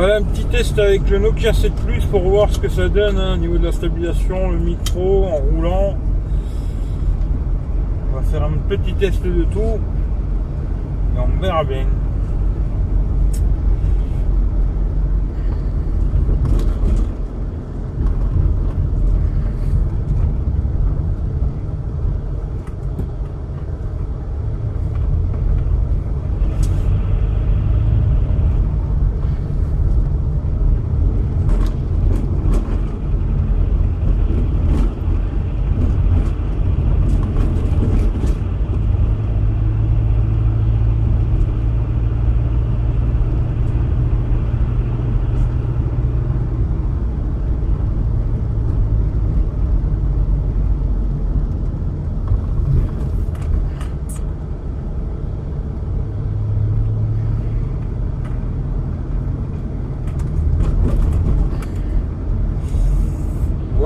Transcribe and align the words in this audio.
Voilà 0.00 0.16
un 0.16 0.22
petit 0.22 0.46
test 0.46 0.78
avec 0.78 1.10
le 1.10 1.18
Nokia 1.18 1.52
7 1.52 1.74
Plus 1.84 2.06
pour 2.06 2.22
voir 2.22 2.48
ce 2.48 2.58
que 2.58 2.70
ça 2.70 2.88
donne 2.88 3.18
hein, 3.18 3.34
au 3.34 3.36
niveau 3.36 3.58
de 3.58 3.66
la 3.66 3.70
stabilisation, 3.70 4.50
le 4.50 4.56
micro 4.56 5.26
en 5.26 5.36
roulant. 5.36 5.94
On 8.10 8.16
va 8.16 8.22
faire 8.22 8.44
un 8.44 8.52
petit 8.66 8.94
test 8.94 9.22
de 9.22 9.44
tout 9.44 9.60
et 9.60 11.18
on 11.18 11.38
verra 11.42 11.64
bien. 11.64 11.84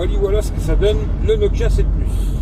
Voilà, 0.05 0.19
voilà 0.20 0.42
ce 0.42 0.52
que 0.52 0.60
ça 0.60 0.77
donne 0.77 0.98
le 1.27 1.36
Nokia 1.36 1.70
7 1.70 1.86
Plus. 1.86 2.34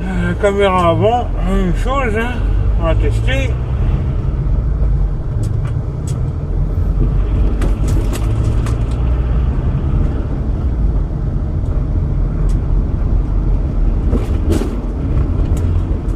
La 0.00 0.34
caméra 0.34 0.90
avant, 0.90 1.26
même 1.48 1.74
chose, 1.74 2.16
hein. 2.16 2.34
on 2.80 2.84
va 2.84 2.94
tester. 2.94 3.50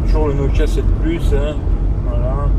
Toujours 0.04 0.28
le 0.28 0.34
Nokia 0.34 0.66
7 0.68 0.84
Plus, 1.02 1.34
hein. 1.34 1.56
voilà. 2.06 2.50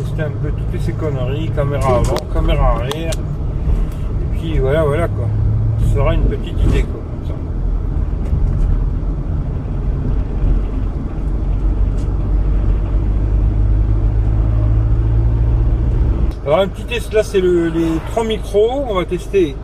tester 0.00 0.22
un 0.22 0.30
peu 0.30 0.50
toutes 0.50 0.80
ces 0.80 0.89
conneries, 1.00 1.50
caméra 1.50 1.96
avant, 1.96 2.14
caméra 2.32 2.76
arrière, 2.76 3.12
et 3.12 4.38
puis 4.38 4.58
voilà, 4.58 4.84
voilà 4.84 5.08
quoi. 5.08 5.26
Ce 5.80 5.94
sera 5.94 6.14
une 6.14 6.24
petite 6.24 6.62
idée 6.62 6.82
quoi. 6.82 7.00
Alors 16.46 16.60
un 16.60 16.68
petit 16.68 16.84
test 16.84 17.12
là 17.12 17.22
c'est 17.22 17.40
le, 17.40 17.68
les 17.68 17.86
trois 18.10 18.24
micros, 18.24 18.84
on 18.88 18.94
va 18.94 19.04
tester. 19.04 19.56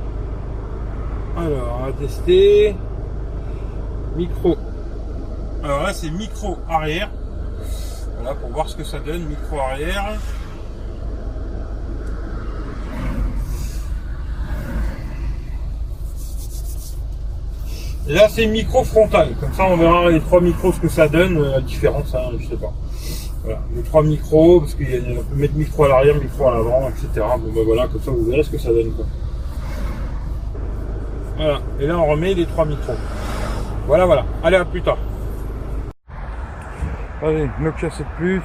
Alors 1.36 1.80
on 1.80 1.86
va 1.86 1.92
tester 1.92 2.76
micro. 4.16 4.56
Alors 5.64 5.82
là 5.82 5.92
c'est 5.92 6.10
micro 6.10 6.56
arrière. 6.68 7.10
Voilà, 8.18 8.34
pour 8.36 8.50
voir 8.50 8.68
ce 8.68 8.76
que 8.76 8.84
ça 8.84 8.98
donne, 9.00 9.24
micro 9.24 9.58
arrière. 9.58 10.14
Là, 18.08 18.28
c'est 18.28 18.46
micro 18.46 18.84
frontal. 18.84 19.34
Comme 19.40 19.52
ça, 19.52 19.64
on 19.64 19.76
verra 19.76 20.10
les 20.10 20.20
trois 20.20 20.40
micros 20.40 20.72
ce 20.72 20.80
que 20.80 20.88
ça 20.88 21.08
donne, 21.08 21.42
la 21.42 21.60
différence, 21.60 22.14
hein, 22.14 22.30
je 22.38 22.48
sais 22.48 22.56
pas. 22.56 22.72
Voilà, 23.44 23.60
les 23.74 23.82
trois 23.82 24.02
micros, 24.02 24.60
parce 24.60 24.74
qu'on 24.74 24.84
peut 24.84 25.36
mettre 25.36 25.54
micro 25.54 25.84
à 25.84 25.88
l'arrière, 25.88 26.16
micro 26.16 26.48
à 26.48 26.54
l'avant, 26.54 26.88
etc. 26.88 27.24
Bon, 27.38 27.52
ben 27.54 27.64
voilà, 27.64 27.86
comme 27.86 28.00
ça, 28.00 28.10
vous 28.10 28.24
verrez 28.24 28.42
ce 28.42 28.50
que 28.50 28.58
ça 28.58 28.70
donne. 28.70 28.92
Quoi. 28.92 29.04
Voilà, 31.36 31.60
et 31.80 31.86
là, 31.86 31.98
on 31.98 32.06
remet 32.06 32.34
les 32.34 32.46
trois 32.46 32.64
micros. 32.64 32.94
Voilà, 33.86 34.04
voilà. 34.06 34.24
Allez, 34.42 34.56
à 34.56 34.64
plus 34.64 34.82
tard. 34.82 34.98
Allez, 37.22 37.48
Nokia 37.60 37.90
7 37.90 38.06
Plus. 38.16 38.42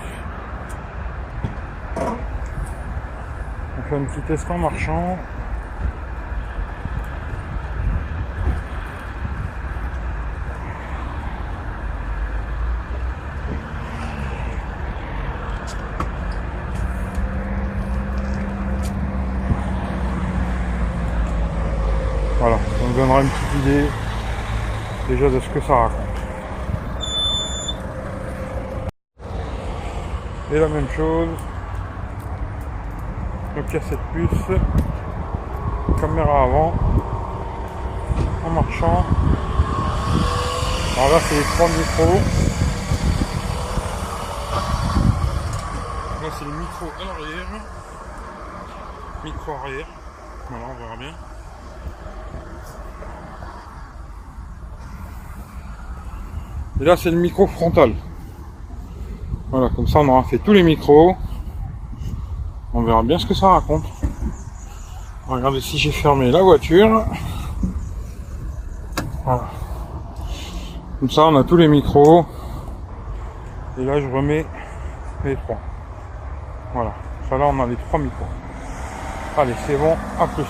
On 3.78 3.90
fait 3.90 3.96
un 3.96 4.04
petit 4.04 4.22
test 4.28 4.50
en 4.52 4.58
marchant. 4.60 5.18
Voilà, 22.42 22.58
ça 22.58 22.88
nous 22.88 22.94
donnera 22.96 23.22
une 23.22 23.30
petite 23.30 23.54
idée 23.62 23.88
déjà 25.08 25.30
de 25.30 25.40
ce 25.40 25.50
que 25.50 25.62
ça 25.62 25.76
raconte. 25.76 26.00
Et 30.52 30.58
la 30.58 30.68
même 30.68 30.88
chose. 30.90 31.30
Nokia 33.56 33.80
7 33.80 34.00
Plus. 34.12 34.28
Caméra 36.02 36.44
avant. 36.46 36.74
En 38.44 38.50
marchant. 38.50 39.06
Alors 40.98 41.12
là 41.12 41.20
c'est 41.20 41.36
les 41.36 41.44
trois 41.44 41.68
micros. 41.68 42.22
Là 46.24 46.30
c'est 46.40 46.46
le 46.46 46.52
micro 46.54 46.86
à 46.88 47.06
l'arrière. 47.06 47.48
Micro 49.24 49.52
arrière. 49.64 49.88
Voilà 50.50 50.66
on 50.72 50.84
verra 50.84 50.98
bien. 50.98 51.14
Et 56.82 56.84
là 56.84 56.98
c'est 56.98 57.12
le 57.12 57.18
micro 57.18 57.46
frontal. 57.46 57.94
Voilà, 59.52 59.70
comme 59.76 59.86
ça 59.86 60.00
on 60.00 60.08
aura 60.08 60.24
fait 60.24 60.40
tous 60.40 60.52
les 60.52 60.64
micros. 60.64 61.16
On 62.74 62.82
verra 62.82 63.04
bien 63.04 63.20
ce 63.20 63.26
que 63.28 63.36
ça 63.36 63.50
raconte. 63.50 63.84
Regardez 65.28 65.62
si 65.62 65.78
j'ai 65.78 65.92
fermé 65.92 66.32
la 66.32 66.42
voiture. 66.42 67.06
Voilà. 69.24 69.44
Comme 71.00 71.12
ça 71.12 71.26
on 71.26 71.36
a 71.36 71.44
tous 71.44 71.58
les 71.58 71.68
micros. 71.68 72.26
Et 73.78 73.86
là 73.86 74.02
je 74.02 74.08
remets 74.08 74.48
les 75.24 75.36
trois. 75.36 75.60
Voilà. 76.74 76.96
Ça 77.30 77.38
là 77.38 77.46
on 77.46 77.60
a 77.60 77.68
les 77.68 77.76
trois 77.76 78.00
micros. 78.00 78.26
Allez, 79.38 79.54
c'est 79.66 79.78
bon, 79.78 79.96
à 80.20 80.28
plus. 80.28 80.44